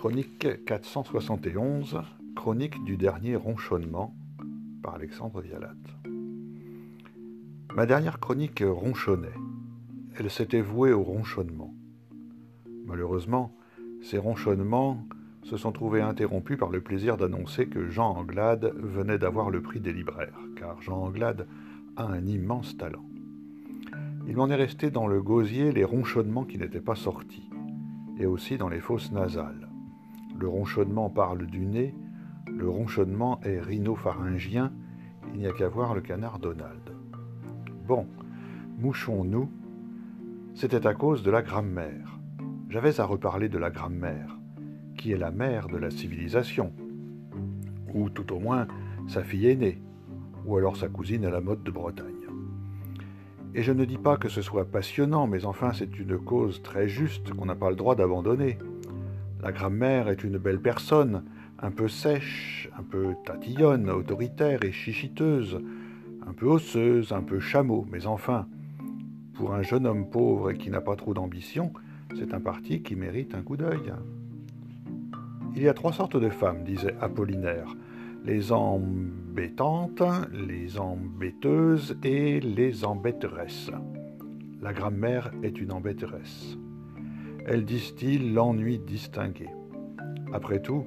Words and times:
Chronique 0.00 0.64
471, 0.64 2.00
Chronique 2.34 2.82
du 2.84 2.96
dernier 2.96 3.36
ronchonnement 3.36 4.14
par 4.82 4.94
Alexandre 4.94 5.42
Vialat. 5.42 5.74
Ma 7.76 7.84
dernière 7.84 8.18
chronique 8.18 8.64
ronchonnait. 8.66 9.28
Elle 10.18 10.30
s'était 10.30 10.62
vouée 10.62 10.94
au 10.94 11.02
ronchonnement. 11.02 11.74
Malheureusement, 12.86 13.54
ces 14.00 14.16
ronchonnements 14.16 15.04
se 15.42 15.58
sont 15.58 15.70
trouvés 15.70 16.00
interrompus 16.00 16.56
par 16.56 16.70
le 16.70 16.80
plaisir 16.80 17.18
d'annoncer 17.18 17.66
que 17.66 17.90
Jean 17.90 18.16
Anglade 18.16 18.72
venait 18.78 19.18
d'avoir 19.18 19.50
le 19.50 19.60
prix 19.60 19.80
des 19.80 19.92
libraires, 19.92 20.40
car 20.56 20.80
Jean 20.80 20.96
Anglade 20.96 21.46
a 21.98 22.06
un 22.06 22.24
immense 22.24 22.74
talent. 22.78 23.04
Il 24.26 24.36
m'en 24.36 24.48
est 24.48 24.54
resté 24.54 24.90
dans 24.90 25.06
le 25.06 25.20
gosier 25.20 25.72
les 25.72 25.84
ronchonnements 25.84 26.46
qui 26.46 26.56
n'étaient 26.56 26.80
pas 26.80 26.94
sortis, 26.94 27.50
et 28.18 28.24
aussi 28.24 28.56
dans 28.56 28.70
les 28.70 28.80
fosses 28.80 29.12
nasales. 29.12 29.69
Le 30.38 30.48
ronchonnement 30.48 31.10
parle 31.10 31.46
du 31.46 31.66
nez, 31.66 31.94
le 32.46 32.68
ronchonnement 32.68 33.40
est 33.42 33.60
rhinopharyngien, 33.60 34.72
il 35.34 35.40
n'y 35.40 35.46
a 35.46 35.52
qu'à 35.52 35.68
voir 35.68 35.94
le 35.94 36.00
canard 36.00 36.38
Donald. 36.38 36.94
Bon, 37.86 38.06
mouchons-nous, 38.78 39.50
c'était 40.54 40.86
à 40.86 40.94
cause 40.94 41.22
de 41.22 41.30
la 41.30 41.42
grammaire. 41.42 42.18
J'avais 42.68 43.00
à 43.00 43.04
reparler 43.04 43.48
de 43.48 43.58
la 43.58 43.70
grammaire, 43.70 44.38
qui 44.96 45.12
est 45.12 45.18
la 45.18 45.30
mère 45.30 45.68
de 45.68 45.76
la 45.76 45.90
civilisation, 45.90 46.72
ou 47.94 48.10
tout 48.10 48.32
au 48.32 48.38
moins 48.38 48.66
sa 49.08 49.22
fille 49.22 49.48
aînée, 49.48 49.82
ou 50.46 50.56
alors 50.56 50.76
sa 50.76 50.88
cousine 50.88 51.24
à 51.24 51.30
la 51.30 51.40
mode 51.40 51.62
de 51.62 51.70
Bretagne. 51.70 52.14
Et 53.54 53.62
je 53.62 53.72
ne 53.72 53.84
dis 53.84 53.98
pas 53.98 54.16
que 54.16 54.28
ce 54.28 54.42
soit 54.42 54.64
passionnant, 54.64 55.26
mais 55.26 55.44
enfin 55.44 55.72
c'est 55.72 55.98
une 55.98 56.18
cause 56.18 56.62
très 56.62 56.88
juste 56.88 57.32
qu'on 57.34 57.46
n'a 57.46 57.56
pas 57.56 57.70
le 57.70 57.76
droit 57.76 57.96
d'abandonner. 57.96 58.58
La 59.42 59.52
grammaire 59.52 60.08
est 60.08 60.22
une 60.22 60.36
belle 60.36 60.60
personne, 60.60 61.24
un 61.58 61.70
peu 61.70 61.88
sèche, 61.88 62.68
un 62.78 62.82
peu 62.82 63.14
tatillonne, 63.24 63.88
autoritaire 63.88 64.62
et 64.64 64.72
chichiteuse, 64.72 65.58
un 66.26 66.32
peu 66.32 66.46
osseuse, 66.46 67.12
un 67.12 67.22
peu 67.22 67.40
chameau, 67.40 67.86
mais 67.90 68.06
enfin, 68.06 68.46
pour 69.34 69.54
un 69.54 69.62
jeune 69.62 69.86
homme 69.86 70.10
pauvre 70.10 70.50
et 70.50 70.58
qui 70.58 70.70
n'a 70.70 70.82
pas 70.82 70.96
trop 70.96 71.14
d'ambition, 71.14 71.72
c'est 72.18 72.34
un 72.34 72.40
parti 72.40 72.82
qui 72.82 72.96
mérite 72.96 73.34
un 73.34 73.42
coup 73.42 73.56
d'œil. 73.56 73.92
Il 75.56 75.62
y 75.62 75.68
a 75.68 75.74
trois 75.74 75.92
sortes 75.92 76.18
de 76.18 76.28
femmes, 76.28 76.62
disait 76.64 76.94
Apollinaire 77.00 77.74
les 78.24 78.52
embêtantes, 78.52 80.02
les 80.32 80.78
embêteuses 80.78 81.96
et 82.04 82.40
les 82.40 82.84
embêteresses. 82.84 83.70
La 84.60 84.74
grammaire 84.74 85.30
est 85.42 85.58
une 85.58 85.72
embêteresse 85.72 86.58
elle 87.50 87.64
distille 87.64 88.30
l'ennui 88.32 88.78
distingué. 88.78 89.48
Après 90.32 90.62
tout, 90.62 90.84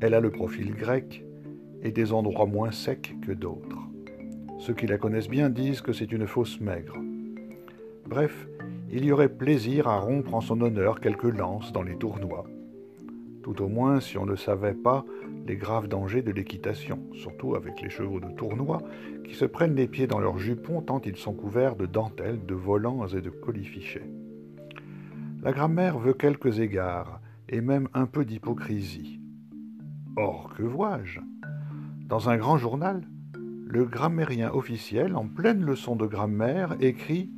elle 0.00 0.14
a 0.14 0.20
le 0.20 0.30
profil 0.30 0.74
grec 0.74 1.22
et 1.82 1.92
des 1.92 2.14
endroits 2.14 2.46
moins 2.46 2.70
secs 2.70 3.14
que 3.20 3.32
d'autres. 3.32 3.76
Ceux 4.58 4.72
qui 4.72 4.86
la 4.86 4.96
connaissent 4.96 5.28
bien 5.28 5.50
disent 5.50 5.82
que 5.82 5.92
c'est 5.92 6.10
une 6.10 6.26
fausse 6.26 6.58
maigre. 6.60 6.96
Bref, 8.06 8.48
il 8.90 9.04
y 9.04 9.12
aurait 9.12 9.28
plaisir 9.28 9.86
à 9.86 9.98
rompre 9.98 10.32
en 10.32 10.40
son 10.40 10.62
honneur 10.62 10.98
quelques 10.98 11.24
lances 11.24 11.74
dans 11.74 11.82
les 11.82 11.98
tournois. 11.98 12.46
Tout 13.42 13.60
au 13.60 13.68
moins 13.68 14.00
si 14.00 14.16
on 14.16 14.24
ne 14.24 14.36
savait 14.36 14.72
pas 14.72 15.04
les 15.46 15.56
graves 15.56 15.88
dangers 15.88 16.22
de 16.22 16.32
l'équitation, 16.32 17.00
surtout 17.12 17.54
avec 17.54 17.82
les 17.82 17.90
chevaux 17.90 18.18
de 18.18 18.30
tournoi 18.30 18.78
qui 19.24 19.34
se 19.34 19.44
prennent 19.44 19.74
les 19.74 19.88
pieds 19.88 20.06
dans 20.06 20.20
leurs 20.20 20.38
jupons 20.38 20.80
tant 20.80 21.02
ils 21.02 21.16
sont 21.16 21.34
couverts 21.34 21.76
de 21.76 21.84
dentelles, 21.84 22.46
de 22.46 22.54
volants 22.54 23.06
et 23.08 23.20
de 23.20 23.28
colifichets. 23.28 24.08
La 25.42 25.50
grammaire 25.50 25.98
veut 25.98 26.14
quelques 26.14 26.60
égards, 26.60 27.20
et 27.48 27.60
même 27.60 27.88
un 27.94 28.06
peu 28.06 28.24
d'hypocrisie. 28.24 29.20
Or, 30.16 30.54
que 30.56 30.62
vois-je? 30.62 31.18
Dans 32.06 32.28
un 32.28 32.36
grand 32.36 32.58
journal, 32.58 33.02
le 33.66 33.84
grammairien 33.84 34.52
officiel, 34.52 35.16
en 35.16 35.26
pleine 35.26 35.64
leçon 35.64 35.96
de 35.96 36.06
grammaire, 36.06 36.76
écrit 36.80 37.28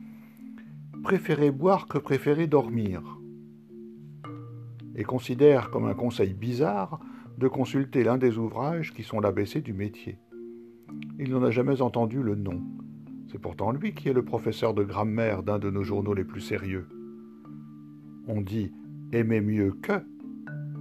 Préférez 1.03 1.51
boire 1.51 1.87
que 1.87 1.97
préférez 1.97 2.47
dormir 2.47 3.03
et 4.97 5.05
considère 5.05 5.71
comme 5.71 5.87
un 5.87 5.95
conseil 5.95 6.35
bizarre 6.35 7.01
de 7.39 7.49
consulter 7.49 8.05
l'un 8.05 8.19
des 8.19 8.37
ouvrages 8.37 8.93
qui 8.93 9.03
sont 9.03 9.19
l'ABC 9.19 9.63
du 9.63 9.73
métier. 9.73 10.19
Il 11.19 11.31
n'en 11.31 11.43
a 11.43 11.51
jamais 11.51 11.81
entendu 11.81 12.23
le 12.23 12.35
nom. 12.35 12.63
C'est 13.33 13.41
pourtant 13.41 13.73
lui 13.73 13.95
qui 13.95 14.09
est 14.09 14.13
le 14.13 14.25
professeur 14.25 14.75
de 14.75 14.85
grammaire 14.85 15.43
d'un 15.43 15.59
de 15.59 15.71
nos 15.71 15.83
journaux 15.83 16.15
les 16.15 16.25
plus 16.25 16.41
sérieux. 16.41 16.87
On 18.27 18.41
dit 18.41 18.73
aimer 19.13 19.41
mieux 19.41 19.73
que, 19.73 19.93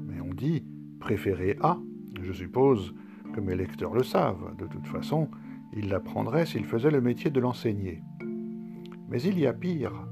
mais 0.08 0.22
on 0.22 0.34
dit 0.34 0.66
préférer 1.00 1.58
à. 1.62 1.78
Je 2.22 2.32
suppose 2.32 2.94
que 3.34 3.42
mes 3.42 3.56
lecteurs 3.56 3.94
le 3.94 4.04
savent. 4.04 4.56
De 4.58 4.66
toute 4.66 4.88
façon, 4.88 5.30
ils 5.76 5.90
l'apprendraient 5.90 6.46
s'ils 6.46 6.66
faisaient 6.66 6.92
le 6.92 7.02
métier 7.02 7.32
de 7.32 7.42
l'enseigner. 7.42 8.02
Mais 9.10 9.22
il 9.22 9.38
y 9.38 9.46
a 9.46 9.54
pire. 9.54 10.08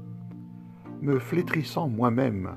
Me 1.00 1.18
flétrissant 1.18 1.88
moi-même, 1.88 2.50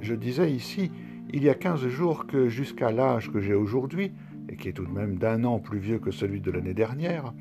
je 0.00 0.14
disais 0.14 0.50
ici, 0.50 0.90
il 1.32 1.44
y 1.44 1.50
a 1.50 1.54
quinze 1.54 1.86
jours 1.88 2.26
que 2.26 2.48
jusqu'à 2.48 2.90
l'âge 2.90 3.30
que 3.30 3.40
j'ai 3.40 3.54
aujourd'hui, 3.54 4.12
et 4.48 4.56
qui 4.56 4.68
est 4.68 4.72
tout 4.72 4.86
de 4.86 4.90
même 4.90 5.18
d'un 5.18 5.44
an 5.44 5.58
plus 5.58 5.78
vieux 5.78 5.98
que 5.98 6.10
celui 6.10 6.40
de 6.40 6.50
l'année 6.50 6.74
dernière, 6.74 7.34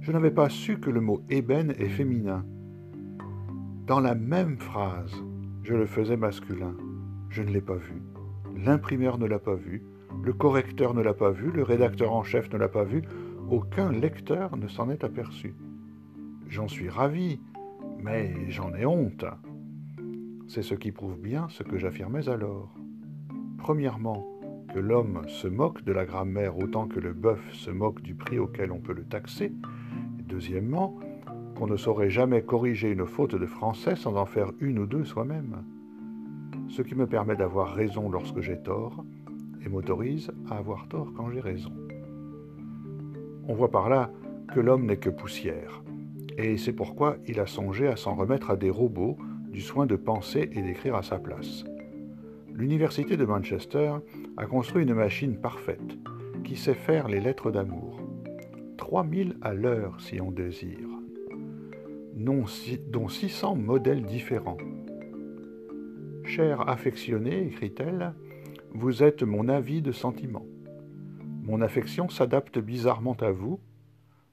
je 0.00 0.12
n'avais 0.12 0.30
pas 0.30 0.48
su 0.48 0.78
que 0.78 0.90
le 0.90 1.00
mot 1.00 1.22
ébène 1.30 1.72
est 1.78 1.88
féminin. 1.88 2.44
Dans 3.86 4.00
la 4.00 4.14
même 4.14 4.58
phrase, 4.58 5.14
je 5.62 5.74
le 5.74 5.86
faisais 5.86 6.16
masculin. 6.16 6.74
Je 7.28 7.42
ne 7.42 7.50
l'ai 7.50 7.60
pas 7.60 7.76
vu. 7.76 8.02
L'imprimeur 8.56 9.18
ne 9.18 9.26
l'a 9.26 9.38
pas 9.38 9.54
vu. 9.54 9.82
Le 10.22 10.32
correcteur 10.32 10.94
ne 10.94 11.02
l'a 11.02 11.14
pas 11.14 11.30
vu. 11.30 11.50
Le 11.50 11.62
rédacteur 11.62 12.12
en 12.12 12.22
chef 12.22 12.52
ne 12.52 12.58
l'a 12.58 12.68
pas 12.68 12.84
vu. 12.84 13.02
Aucun 13.50 13.92
lecteur 13.92 14.56
ne 14.56 14.68
s'en 14.68 14.90
est 14.90 15.04
aperçu. 15.04 15.54
J'en 16.48 16.68
suis 16.68 16.88
ravi, 16.88 17.40
mais 18.02 18.50
j'en 18.50 18.74
ai 18.74 18.84
honte. 18.84 19.24
C'est 20.48 20.62
ce 20.62 20.74
qui 20.74 20.92
prouve 20.92 21.18
bien 21.18 21.48
ce 21.48 21.62
que 21.62 21.78
j'affirmais 21.78 22.28
alors. 22.28 22.74
Premièrement, 23.58 24.26
que 24.72 24.78
l'homme 24.78 25.22
se 25.28 25.48
moque 25.48 25.84
de 25.84 25.92
la 25.92 26.04
grammaire 26.04 26.58
autant 26.58 26.86
que 26.86 27.00
le 27.00 27.12
bœuf 27.12 27.40
se 27.52 27.70
moque 27.70 28.02
du 28.02 28.14
prix 28.14 28.38
auquel 28.38 28.72
on 28.72 28.80
peut 28.80 28.94
le 28.94 29.04
taxer. 29.04 29.52
deuxièmement, 30.26 30.98
qu'on 31.60 31.66
ne 31.66 31.76
saurait 31.76 32.08
jamais 32.08 32.40
corriger 32.40 32.90
une 32.90 33.04
faute 33.04 33.34
de 33.34 33.44
français 33.44 33.94
sans 33.94 34.16
en 34.16 34.24
faire 34.24 34.50
une 34.60 34.78
ou 34.78 34.86
deux 34.86 35.04
soi-même. 35.04 35.62
Ce 36.70 36.80
qui 36.80 36.94
me 36.94 37.06
permet 37.06 37.36
d'avoir 37.36 37.74
raison 37.74 38.08
lorsque 38.08 38.40
j'ai 38.40 38.56
tort 38.56 39.04
et 39.62 39.68
m'autorise 39.68 40.30
à 40.48 40.56
avoir 40.56 40.88
tort 40.88 41.12
quand 41.14 41.28
j'ai 41.30 41.40
raison. 41.40 41.70
On 43.46 43.52
voit 43.52 43.70
par 43.70 43.90
là 43.90 44.10
que 44.54 44.58
l'homme 44.58 44.86
n'est 44.86 44.96
que 44.96 45.10
poussière, 45.10 45.82
et 46.38 46.56
c'est 46.56 46.72
pourquoi 46.72 47.18
il 47.26 47.38
a 47.38 47.46
songé 47.46 47.88
à 47.88 47.96
s'en 47.96 48.14
remettre 48.14 48.48
à 48.48 48.56
des 48.56 48.70
robots 48.70 49.18
du 49.50 49.60
soin 49.60 49.84
de 49.84 49.96
penser 49.96 50.48
et 50.52 50.62
d'écrire 50.62 50.94
à 50.94 51.02
sa 51.02 51.18
place. 51.18 51.64
L'Université 52.54 53.18
de 53.18 53.26
Manchester 53.26 53.96
a 54.38 54.46
construit 54.46 54.84
une 54.84 54.94
machine 54.94 55.36
parfaite 55.36 55.98
qui 56.42 56.56
sait 56.56 56.72
faire 56.72 57.06
les 57.06 57.20
lettres 57.20 57.50
d'amour. 57.50 58.00
3000 58.78 59.36
à 59.42 59.52
l'heure 59.52 60.00
si 60.00 60.22
on 60.22 60.30
désire 60.30 60.89
dont 62.14 63.08
600 63.08 63.56
modèles 63.56 64.04
différents. 64.04 64.58
Cher 66.24 66.68
affectionné, 66.68 67.46
écrit-elle, 67.46 68.14
vous 68.72 69.02
êtes 69.02 69.22
mon 69.22 69.48
avis 69.48 69.82
de 69.82 69.92
sentiment. 69.92 70.46
Mon 71.42 71.60
affection 71.60 72.08
s'adapte 72.08 72.58
bizarrement 72.58 73.16
à 73.20 73.30
vous. 73.30 73.58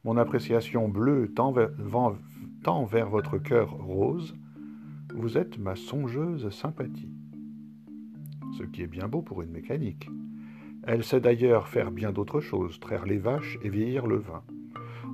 Mon 0.04 0.18
appréciation 0.18 0.90
bleue 0.90 1.32
tend 1.34 1.52
vers, 1.52 1.72
tend 2.64 2.86
vers 2.86 3.10
votre 3.10 3.38
cœur 3.38 3.72
rose. 3.72 4.36
Vous 5.16 5.38
êtes 5.38 5.58
ma 5.58 5.76
songeuse 5.76 6.50
sympathie. 6.50 7.12
Ce 8.58 8.64
qui 8.64 8.84
est 8.84 8.88
bien 8.88 9.08
beau 9.08 9.22
pour 9.22 9.42
une 9.42 9.52
mécanique. 9.52 10.10
Elle 10.84 11.04
sait 11.04 11.20
d'ailleurs 11.20 11.68
faire 11.68 11.92
bien 11.92 12.12
d'autres 12.12 12.42
choses, 12.42 12.80
traire 12.80 13.06
les 13.06 13.18
vaches 13.18 13.58
et 13.64 13.70
vieillir 13.70 14.06
le 14.06 14.18
vin. 14.18 14.44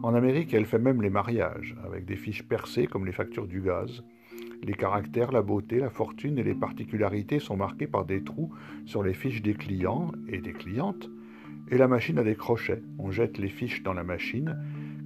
En 0.04 0.16
Amérique, 0.16 0.54
elle 0.54 0.66
fait 0.66 0.80
même 0.80 1.02
les 1.02 1.10
mariages, 1.10 1.78
avec 1.86 2.04
des 2.04 2.18
fiches 2.18 2.44
percées 2.44 2.88
comme 2.88 3.06
les 3.06 3.14
factures 3.14 3.48
du 3.48 3.62
gaz. 3.62 4.04
Les 4.62 4.74
caractères, 4.74 5.32
la 5.32 5.42
beauté, 5.42 5.80
la 5.80 5.90
fortune 5.90 6.38
et 6.38 6.44
les 6.44 6.56
particularités 6.56 7.40
sont 7.40 7.56
marqués 7.56 7.88
par 7.88 8.04
des 8.04 8.22
trous 8.22 8.52
sur 8.86 9.02
les 9.02 9.14
fiches 9.14 9.42
des 9.42 9.54
clients 9.54 10.12
et 10.28 10.42
des 10.42 10.52
clientes, 10.52 11.10
et 11.70 11.78
la 11.78 11.88
machine 11.88 12.20
a 12.20 12.24
des 12.24 12.36
crochets. 12.36 12.84
On 13.00 13.12
jette 13.12 13.38
les 13.38 13.48
fiches 13.48 13.82
dans 13.82 13.94
la 13.94 14.04
machine. 14.04 14.58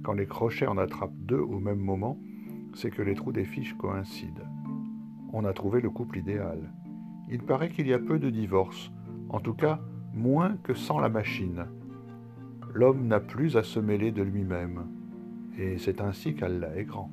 Quand 0.02 0.14
les 0.14 0.26
crochets 0.26 0.66
en 0.66 0.78
attrapent 0.78 1.14
deux 1.16 1.38
au 1.38 1.60
même 1.60 1.78
moment, 1.78 2.18
c'est 2.74 2.90
que 2.90 3.02
les 3.02 3.14
trous 3.14 3.32
des 3.32 3.44
fiches 3.44 3.74
coïncident. 3.74 4.48
On 5.32 5.44
a 5.44 5.52
trouvé 5.52 5.80
le 5.80 5.90
couple 5.90 6.18
idéal. 6.18 6.72
Il 7.30 7.44
paraît 7.44 7.70
qu'il 7.70 7.86
y 7.86 7.92
a 7.92 8.00
peu 8.00 8.18
de 8.18 8.30
divorces, 8.30 8.90
en 9.28 9.38
tout 9.38 9.54
cas 9.54 9.80
moins 10.12 10.56
que 10.64 10.74
sans 10.74 10.98
la 10.98 11.08
machine 11.08 11.66
l'homme 12.74 13.06
n'a 13.06 13.20
plus 13.20 13.56
à 13.56 13.62
se 13.62 13.80
mêler 13.80 14.10
de 14.12 14.22
lui-même, 14.22 14.86
et 15.58 15.78
c'est 15.78 16.00
ainsi 16.00 16.34
qu'Allah 16.34 16.76
est 16.76 16.84
grand. 16.84 17.10